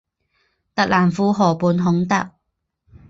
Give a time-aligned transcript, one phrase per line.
[0.73, 2.33] 特兰库河畔孔达。